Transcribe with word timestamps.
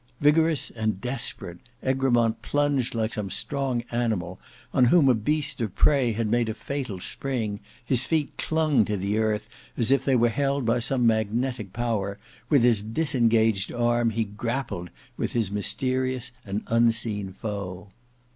Vigorous 0.19 0.71
and 0.71 0.99
desperate, 0.99 1.59
Egremont 1.83 2.41
plunged 2.41 2.95
like 2.95 3.13
some 3.13 3.29
strong 3.29 3.83
animal 3.91 4.39
on 4.73 4.85
whom 4.85 5.07
a 5.07 5.13
beast 5.13 5.61
of 5.61 5.75
prey 5.75 6.11
had 6.13 6.25
made 6.25 6.49
a 6.49 6.55
fatal 6.55 6.99
spring. 6.99 7.59
His 7.85 8.03
feet 8.03 8.35
clung 8.35 8.83
to 8.85 8.97
the 8.97 9.19
earth 9.19 9.47
as 9.77 9.91
if 9.91 10.03
they 10.03 10.15
were 10.15 10.29
held 10.29 10.65
by 10.65 10.79
some 10.79 11.05
magnetic 11.05 11.71
power. 11.71 12.17
With 12.49 12.63
his 12.63 12.81
disengaged 12.81 13.71
arm 13.71 14.09
he 14.09 14.23
grappled 14.23 14.89
with 15.17 15.33
his 15.33 15.51
mysterious 15.51 16.31
and 16.47 16.63
unseen 16.65 17.33
foe. 17.33 17.89